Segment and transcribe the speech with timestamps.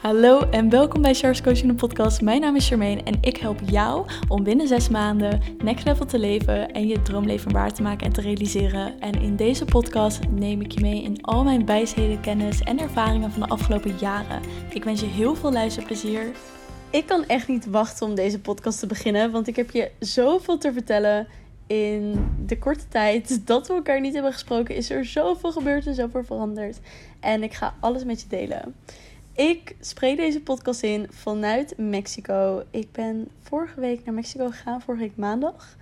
[0.00, 2.20] Hallo en welkom bij Charles Coaching de podcast.
[2.20, 6.18] Mijn naam is Charmaine en ik help jou om binnen zes maanden next level te
[6.18, 9.00] leven en je droomleven waar te maken en te realiseren.
[9.00, 13.30] En in deze podcast neem ik je mee in al mijn wijsheden, kennis en ervaringen
[13.30, 14.40] van de afgelopen jaren.
[14.70, 16.30] Ik wens je heel veel luisterplezier.
[16.90, 20.58] Ik kan echt niet wachten om deze podcast te beginnen, want ik heb je zoveel
[20.58, 21.26] te vertellen.
[21.66, 25.94] In de korte tijd dat we elkaar niet hebben gesproken, is er zoveel gebeurd en
[25.94, 26.80] zoveel veranderd.
[27.20, 28.74] En ik ga alles met je delen.
[29.40, 32.62] Ik spreek deze podcast in vanuit Mexico.
[32.70, 35.76] Ik ben vorige week naar Mexico gegaan, vorige week maandag.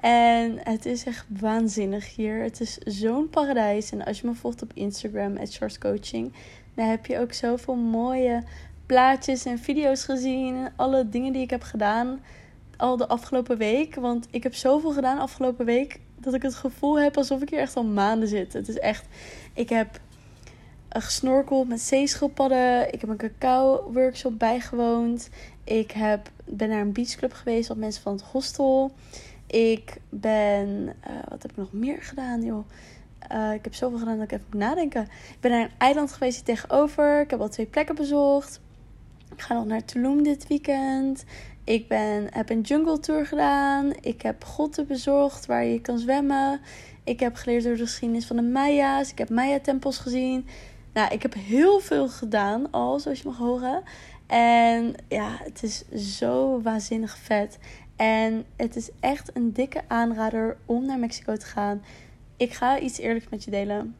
[0.00, 2.42] En het is echt waanzinnig hier.
[2.42, 3.90] Het is zo'n paradijs.
[3.90, 6.32] En als je me volgt op Instagram, at Coaching,
[6.74, 8.42] dan heb je ook zoveel mooie
[8.86, 10.56] plaatjes en video's gezien.
[10.56, 12.20] En alle dingen die ik heb gedaan
[12.76, 13.94] al de afgelopen week.
[13.94, 17.60] Want ik heb zoveel gedaan afgelopen week dat ik het gevoel heb alsof ik hier
[17.60, 18.52] echt al maanden zit.
[18.52, 19.06] Het is echt.
[19.54, 20.00] Ik heb
[20.88, 22.92] gesnorkeld met zeeschildpadden.
[22.92, 25.28] Ik heb een cacao workshop bijgewoond.
[25.64, 28.92] Ik heb, ben naar een beachclub geweest met mensen van het hostel.
[29.46, 32.66] Ik ben, uh, wat heb ik nog meer gedaan joh?
[33.32, 35.02] Uh, ik heb zoveel gedaan dat ik even moet nadenken.
[35.02, 37.20] Ik ben naar een eiland geweest hier tegenover.
[37.20, 38.60] Ik heb al twee plekken bezocht.
[39.34, 41.24] Ik ga nog naar Tulum dit weekend.
[41.64, 43.92] Ik ben, heb een jungle tour gedaan.
[44.00, 46.60] Ik heb grotten bezocht waar je kan zwemmen.
[47.04, 49.10] Ik heb geleerd door de geschiedenis van de Maya's.
[49.10, 50.46] Ik heb Maya-tempels gezien.
[50.98, 53.82] Nou, ik heb heel veel gedaan al, zoals je mag horen.
[54.26, 55.84] En ja, het is
[56.18, 57.58] zo waanzinnig vet.
[57.96, 61.82] En het is echt een dikke aanrader om naar Mexico te gaan.
[62.36, 63.96] Ik ga iets eerlijks met je delen.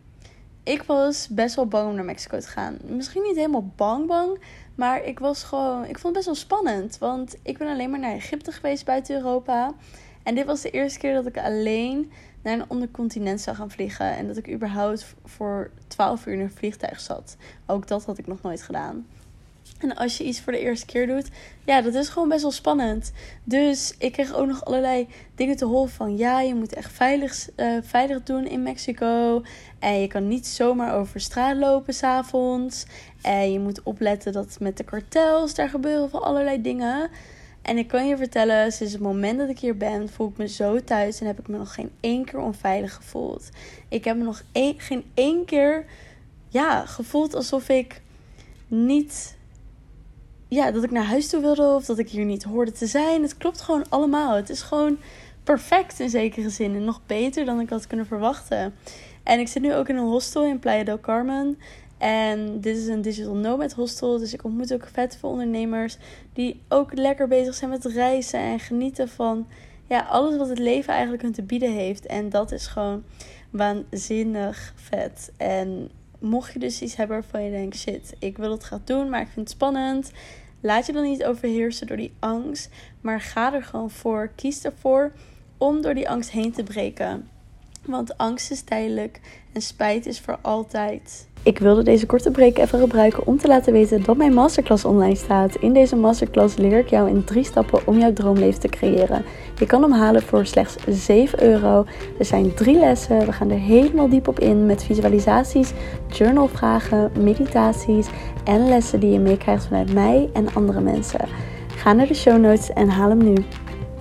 [0.63, 2.79] Ik was best wel bang om naar Mexico te gaan.
[2.85, 4.41] Misschien niet helemaal bang bang,
[4.75, 8.01] maar ik was gewoon, ik vond het best wel spannend, want ik ben alleen maar
[8.01, 9.75] naar Egypte geweest buiten Europa.
[10.23, 13.71] En dit was de eerste keer dat ik alleen naar een ander continent zou gaan
[13.71, 14.17] vliegen.
[14.17, 17.37] En dat ik überhaupt voor 12 uur in een vliegtuig zat.
[17.67, 19.07] Ook dat had ik nog nooit gedaan.
[19.79, 21.29] En als je iets voor de eerste keer doet,
[21.65, 23.13] ja, dat is gewoon best wel spannend.
[23.45, 27.49] Dus ik kreeg ook nog allerlei dingen te horen van, ja, je moet echt veilig,
[27.57, 29.43] uh, veilig doen in Mexico.
[29.79, 32.87] En je kan niet zomaar over straat lopen s'avonds.
[33.23, 37.11] En je moet opletten dat met de kartels, daar gebeuren van allerlei dingen.
[37.69, 40.49] En ik kan je vertellen, sinds het moment dat ik hier ben, voel ik me
[40.49, 43.49] zo thuis en heb ik me nog geen één keer onveilig gevoeld.
[43.89, 44.43] Ik heb me nog
[44.77, 45.85] geen één keer
[46.49, 48.01] ja, gevoeld alsof ik
[48.67, 49.37] niet.
[50.49, 53.23] Ja, dat ik naar huis toe wilde of dat ik hier niet hoorde te zijn.
[53.23, 54.35] Het klopt gewoon allemaal.
[54.35, 54.99] Het is gewoon
[55.45, 56.75] perfect in zekere zin.
[56.75, 58.75] En nog beter dan ik had kunnen verwachten.
[59.23, 61.59] En ik zit nu ook in een hostel in Playa del Carmen.
[61.99, 64.19] En dit is een digital nomad hostel.
[64.19, 65.97] Dus ik ontmoet ook vet veel ondernemers
[66.33, 69.47] die ook lekker bezig zijn met reizen en genieten van
[69.89, 72.07] ja, alles wat het leven eigenlijk hun te bieden heeft.
[72.07, 73.05] En dat is gewoon
[73.51, 75.33] waanzinnig vet.
[75.37, 79.09] En mocht je dus iets hebben waarvan je denkt, shit, ik wil het gaan doen,
[79.09, 80.13] maar ik vind het spannend.
[80.61, 82.71] Laat je dan niet overheersen door die angst.
[83.01, 84.31] Maar ga er gewoon voor.
[84.35, 85.13] Kies ervoor
[85.59, 87.29] om door die angst heen te breken.
[87.85, 89.21] Want angst is tijdelijk
[89.53, 91.27] en spijt is voor altijd.
[91.43, 95.15] Ik wilde deze korte break even gebruiken om te laten weten dat mijn masterclass online
[95.15, 95.55] staat.
[95.55, 99.25] In deze masterclass leer ik jou in drie stappen om jouw droomleven te creëren.
[99.59, 101.85] Je kan hem halen voor slechts 7 euro.
[102.19, 103.27] Er zijn drie lessen.
[103.27, 105.73] We gaan er helemaal diep op in met visualisaties,
[106.09, 108.07] journalvragen, meditaties
[108.45, 111.29] en lessen die je meekrijgt vanuit mij en andere mensen.
[111.77, 113.35] Ga naar de show notes en haal hem nu.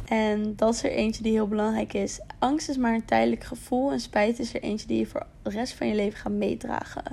[0.08, 2.20] En dat is er eentje die heel belangrijk is.
[2.40, 5.50] Angst is maar een tijdelijk gevoel en spijt is er eentje die je voor de
[5.50, 7.04] rest van je leven gaat meedragen.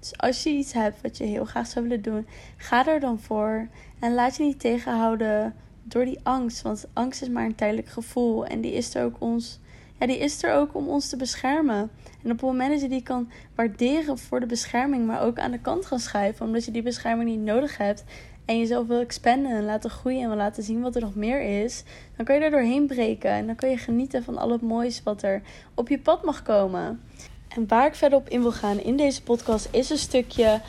[0.00, 2.26] Dus als je iets hebt wat je heel graag zou willen doen,
[2.56, 3.68] ga er dan voor.
[3.98, 6.62] En laat je niet tegenhouden door die angst.
[6.62, 8.46] Want angst is maar een tijdelijk gevoel.
[8.46, 9.60] En die is er ook, ons,
[9.98, 11.90] ja, die is er ook om ons te beschermen.
[12.22, 15.50] En op het moment dat je die kan waarderen voor de bescherming, maar ook aan
[15.50, 18.04] de kant gaan schuiven, omdat je die bescherming niet nodig hebt,
[18.48, 21.84] en jezelf wil expanden en laten groeien en laten zien wat er nog meer is,
[22.16, 25.02] dan kan je er doorheen breken en dan kan je genieten van al het moois
[25.02, 25.42] wat er
[25.74, 27.02] op je pad mag komen.
[27.48, 30.60] En waar ik verder op in wil gaan in deze podcast is een stukje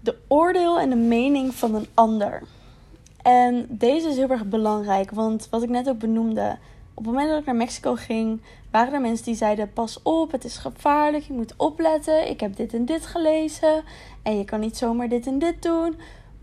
[0.00, 2.42] de oordeel en de mening van een ander.
[3.22, 6.58] En deze is heel erg belangrijk, want wat ik net ook benoemde,
[6.94, 10.32] op het moment dat ik naar Mexico ging, waren er mensen die zeiden: Pas op,
[10.32, 12.30] het is gevaarlijk, je moet opletten.
[12.30, 13.84] Ik heb dit en dit gelezen
[14.22, 15.96] en je kan niet zomaar dit en dit doen.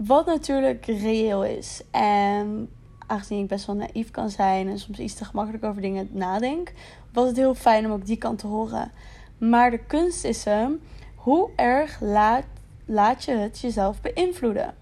[0.05, 1.81] Wat natuurlijk reëel is.
[1.91, 2.69] En
[3.07, 6.73] aangezien ik best wel naïef kan zijn en soms iets te gemakkelijk over dingen nadenk,
[7.13, 8.91] was het heel fijn om ook die kant te horen.
[9.37, 10.81] Maar de kunst is hem,
[11.15, 12.45] hoe erg laat,
[12.85, 14.73] laat je het jezelf beïnvloeden?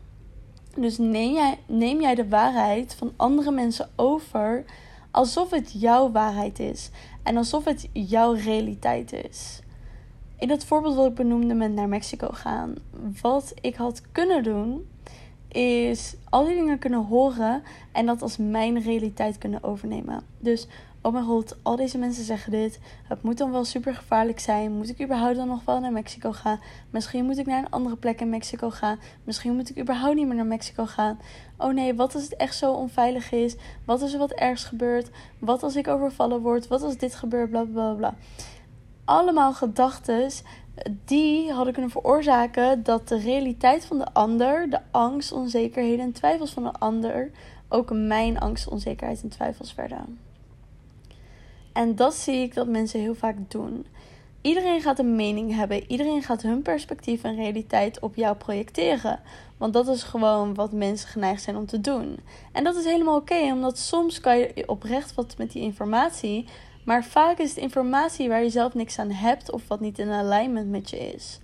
[0.76, 4.64] Dus neem jij, neem jij de waarheid van andere mensen over
[5.12, 6.90] alsof het jouw waarheid is
[7.24, 9.62] en alsof het jouw realiteit is.
[10.42, 12.76] In dat voorbeeld wat ik benoemde met naar Mexico gaan,
[13.22, 14.88] wat ik had kunnen doen,
[15.48, 20.24] is al die dingen kunnen horen en dat als mijn realiteit kunnen overnemen.
[20.40, 20.68] Dus
[21.02, 22.80] oh mijn god, al deze mensen zeggen dit.
[23.08, 24.72] Het moet dan wel super gevaarlijk zijn.
[24.72, 26.60] Moet ik überhaupt dan nog wel naar Mexico gaan?
[26.90, 29.00] Misschien moet ik naar een andere plek in Mexico gaan.
[29.24, 31.20] Misschien moet ik überhaupt niet meer naar Mexico gaan.
[31.58, 33.56] Oh nee, wat als het echt zo onveilig is?
[33.86, 35.10] Wat als er wat ergs gebeurt?
[35.40, 36.68] Wat als ik overvallen word?
[36.68, 37.50] Wat als dit gebeurt?
[37.50, 38.16] Bla bla bla.
[39.06, 40.31] Allemaal gedachten
[41.06, 46.51] die hadden kunnen veroorzaken dat de realiteit van de ander, de angst, onzekerheden en twijfels
[46.51, 47.31] van de ander,
[47.69, 50.19] ook mijn angst, onzekerheid en twijfels werden.
[51.74, 53.86] En dat zie ik dat mensen heel vaak doen.
[54.42, 55.92] Iedereen gaat een mening hebben.
[55.92, 59.19] Iedereen gaat hun perspectief en realiteit op jou projecteren.
[59.57, 62.19] Want dat is gewoon wat mensen geneigd zijn om te doen.
[62.51, 66.48] En dat is helemaal oké, omdat soms kan je oprecht wat met die informatie.
[66.83, 70.12] Maar vaak is het informatie waar je zelf niks aan hebt of wat niet in
[70.12, 71.39] alignment met je is.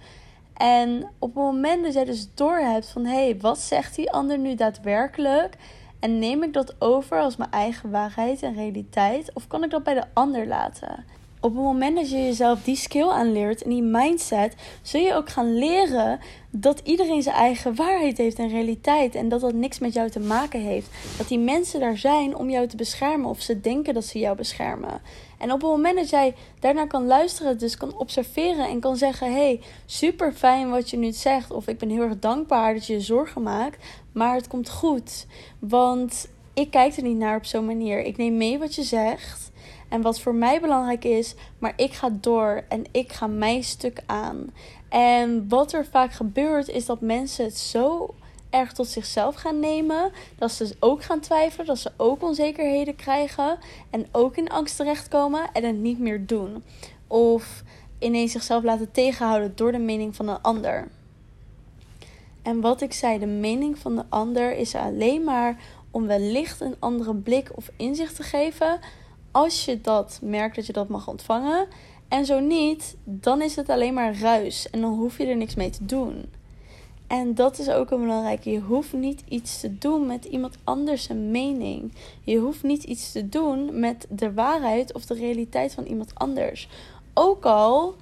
[0.53, 4.37] En op het moment dat jij dus doorhebt van hé, hey, wat zegt die ander
[4.37, 5.55] nu daadwerkelijk?
[5.99, 9.33] En neem ik dat over als mijn eigen waarheid en realiteit?
[9.33, 11.05] Of kan ik dat bij de ander laten?
[11.39, 15.29] Op het moment dat je jezelf die skill aanleert en die mindset, zul je ook
[15.29, 16.19] gaan leren
[16.49, 19.15] dat iedereen zijn eigen waarheid heeft en realiteit.
[19.15, 20.89] En dat dat niks met jou te maken heeft.
[21.17, 24.35] Dat die mensen daar zijn om jou te beschermen of ze denken dat ze jou
[24.35, 25.01] beschermen.
[25.37, 29.33] En op het moment dat jij daarnaar kan luisteren, dus kan observeren en kan zeggen:
[29.33, 31.51] hey, super fijn wat je nu zegt.
[31.51, 33.85] Of ik ben heel erg dankbaar dat je je zorgen maakt.
[34.11, 35.25] Maar het komt goed.
[35.59, 38.03] Want ik kijk er niet naar op zo'n manier.
[38.03, 39.51] Ik neem mee wat je zegt.
[39.89, 44.03] En wat voor mij belangrijk is, maar ik ga door en ik ga mijn stuk
[44.05, 44.53] aan.
[44.89, 48.13] En wat er vaak gebeurt, is dat mensen het zo
[48.49, 50.11] erg tot zichzelf gaan nemen.
[50.35, 53.57] Dat ze ook gaan twijfelen, dat ze ook onzekerheden krijgen.
[53.89, 56.63] En ook in angst terechtkomen en het niet meer doen.
[57.07, 57.63] Of
[57.99, 60.87] ineens zichzelf laten tegenhouden door de mening van een ander.
[62.41, 65.57] En wat ik zei, de mening van de ander is alleen maar
[65.91, 68.79] om wellicht een andere blik of inzicht te geven.
[69.37, 71.67] Als je dat merkt dat je dat mag ontvangen.
[72.07, 75.55] En zo niet, dan is het alleen maar ruis en dan hoef je er niks
[75.55, 76.25] mee te doen.
[77.07, 78.51] En dat is ook een belangrijke.
[78.51, 81.93] Je hoeft niet iets te doen met iemand anders een mening.
[82.23, 86.69] Je hoeft niet iets te doen met de waarheid of de realiteit van iemand anders.
[87.13, 87.95] Ook al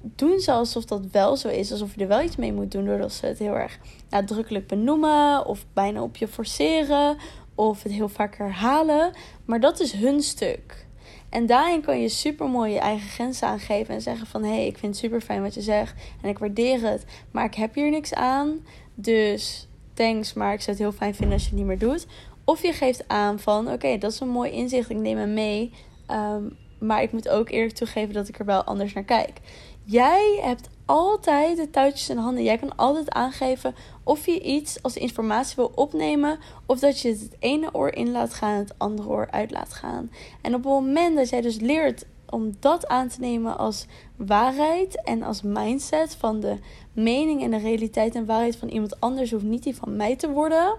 [0.00, 2.84] doen ze alsof dat wel zo is, alsof je er wel iets mee moet doen,
[2.84, 3.78] doordat ze het heel erg
[4.10, 7.16] nadrukkelijk benoemen of bijna op je forceren
[7.56, 9.12] of het heel vaak herhalen.
[9.44, 10.86] Maar dat is hun stuk.
[11.28, 14.66] En daarin kan je super mooi je eigen grenzen aangeven en zeggen van hé, hey,
[14.66, 17.90] ik vind super fijn wat je zegt en ik waardeer het, maar ik heb hier
[17.90, 18.66] niks aan.
[18.94, 22.06] Dus thanks, maar ik zou het heel fijn vinden als je het niet meer doet.
[22.44, 25.72] Of je geeft aan van oké, dat is een mooi inzicht, ik neem hem mee.
[26.06, 26.42] Ehm,
[26.78, 29.40] maar ik moet ook eerlijk toegeven dat ik er wel anders naar kijk.
[29.84, 32.44] Jij hebt altijd de touwtjes in handen.
[32.44, 36.38] Jij kan altijd aangeven of je iets als informatie wil opnemen.
[36.66, 40.10] Of dat je het ene oor in laat gaan het andere oor uit laat gaan.
[40.42, 43.86] En op het moment dat jij dus leert om dat aan te nemen als
[44.16, 46.56] waarheid en als mindset van de
[46.92, 50.30] mening en de realiteit en waarheid van iemand anders hoeft niet die van mij te
[50.30, 50.74] worden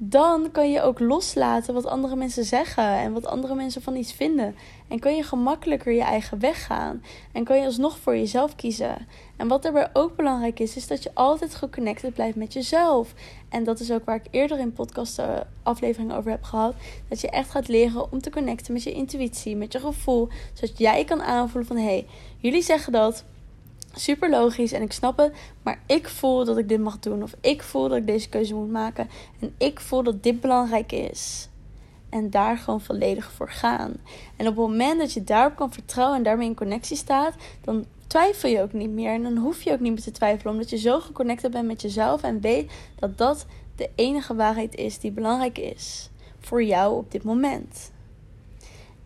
[0.00, 4.12] dan kan je ook loslaten wat andere mensen zeggen en wat andere mensen van iets
[4.12, 4.54] vinden.
[4.88, 7.02] En kan je gemakkelijker je eigen weg gaan.
[7.32, 9.06] En kan je alsnog voor jezelf kiezen.
[9.36, 13.14] En wat daarbij ook belangrijk is, is dat je altijd geconnected blijft met jezelf.
[13.48, 16.74] En dat is ook waar ik eerder in podcast eh, afleveringen over heb gehad.
[17.08, 20.28] Dat je echt gaat leren om te connecten met je intuïtie, met je gevoel.
[20.52, 22.06] Zodat jij kan aanvoelen van hé, hey,
[22.38, 23.24] jullie zeggen dat
[23.92, 25.32] super logisch en ik snap het.
[25.62, 27.22] Maar ik voel dat ik dit mag doen.
[27.22, 29.08] Of ik voel dat ik deze keuze moet maken.
[29.40, 31.48] En ik voel dat dit belangrijk is.
[32.08, 33.96] En daar gewoon volledig voor gaan.
[34.36, 37.84] En op het moment dat je daarop kan vertrouwen en daarmee in connectie staat, dan
[38.06, 39.12] twijfel je ook niet meer.
[39.12, 41.82] En dan hoef je ook niet meer te twijfelen, omdat je zo geconnected bent met
[41.82, 47.10] jezelf en weet dat dat de enige waarheid is die belangrijk is voor jou op
[47.10, 47.92] dit moment.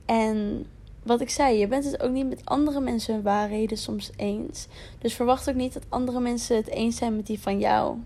[0.06, 0.66] En
[1.02, 4.66] wat ik zei, je bent het ook niet met andere mensen hun waarheden soms eens.
[4.98, 7.96] Dus verwacht ook niet dat andere mensen het eens zijn met die van jou.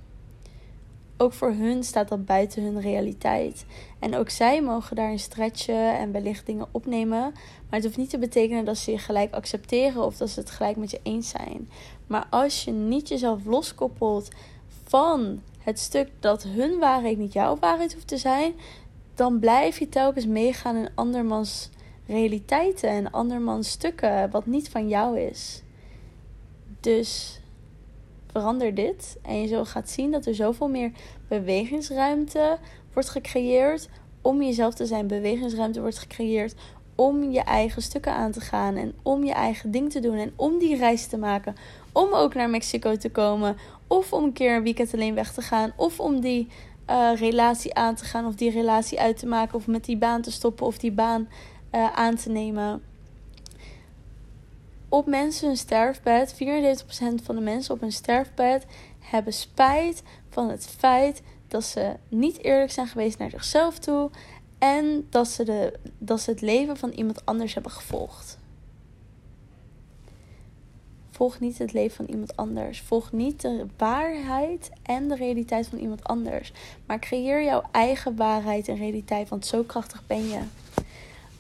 [1.19, 3.65] Ook voor hun staat dat buiten hun realiteit.
[3.99, 7.21] En ook zij mogen daarin stretchen en wellicht dingen opnemen.
[7.21, 7.35] Maar
[7.81, 10.77] het hoeft niet te betekenen dat ze je gelijk accepteren of dat ze het gelijk
[10.77, 11.69] met je eens zijn.
[12.07, 14.29] Maar als je niet jezelf loskoppelt
[14.85, 18.55] van het stuk dat hun waarheid niet jouw waarheid hoeft te zijn,
[19.15, 21.71] dan blijf je telkens meegaan in andermans
[22.07, 25.63] realiteiten en andermans stukken wat niet van jou is.
[26.81, 27.41] Dus
[28.27, 30.93] verander dit en je zult gaat zien dat er zoveel meer
[31.29, 32.59] bewegingsruimte
[32.93, 33.89] wordt gecreëerd
[34.23, 35.07] om jezelf te zijn.
[35.07, 36.55] Bewegingsruimte wordt gecreëerd
[36.95, 40.33] om je eigen stukken aan te gaan en om je eigen ding te doen en
[40.37, 41.55] om die reis te maken.
[41.93, 45.43] Om ook naar Mexico te komen, Of om een keer een weekend alleen weg te
[45.43, 45.73] gaan.
[45.77, 46.49] Of om die
[46.91, 48.27] uh, relatie aan te gaan.
[48.27, 49.55] Of die relatie uit te maken.
[49.55, 50.67] Of met die baan te stoppen.
[50.67, 51.29] Of die baan
[51.77, 52.83] uh, aan te nemen.
[54.89, 56.35] Op mensen hun sterfbed.
[56.35, 56.37] 74%
[57.23, 58.67] van de mensen op hun sterfbed
[58.99, 64.11] hebben spijt van het feit dat ze niet eerlijk zijn geweest naar zichzelf toe.
[64.59, 68.39] En dat ze, de, dat ze het leven van iemand anders hebben gevolgd.
[71.11, 72.81] Volg niet het leven van iemand anders.
[72.81, 76.53] Volg niet de waarheid en de realiteit van iemand anders.
[76.87, 80.41] Maar creëer jouw eigen waarheid en realiteit, want zo krachtig ben je.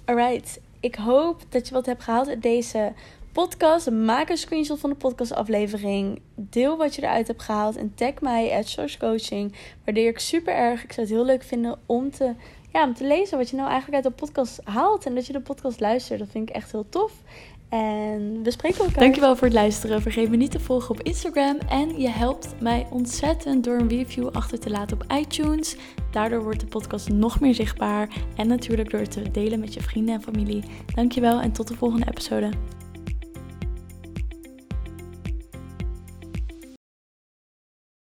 [0.06, 2.92] Alright, ik hoop dat je wat hebt gehaald uit deze
[3.32, 3.90] podcast.
[3.90, 6.20] Maak een screenshot van de podcastaflevering.
[6.34, 9.52] Deel wat je eruit hebt gehaald en tag mij at Source Coaching.
[9.84, 10.84] Waardeer ik super erg.
[10.84, 12.34] Ik zou het heel leuk vinden om te,
[12.76, 15.06] ja, om te lezen wat je nou eigenlijk uit de podcast haalt.
[15.06, 16.18] En dat je de podcast luistert.
[16.18, 17.12] Dat vind ik echt heel tof.
[17.68, 19.00] En we spreken elkaar.
[19.00, 20.02] Dankjewel voor het luisteren.
[20.02, 21.58] Vergeet me niet te volgen op Instagram.
[21.68, 25.76] En je helpt mij ontzettend door een review achter te laten op iTunes.
[26.10, 28.08] Daardoor wordt de podcast nog meer zichtbaar.
[28.36, 30.64] En natuurlijk door het te delen met je vrienden en familie.
[30.94, 32.50] Dankjewel en tot de volgende episode.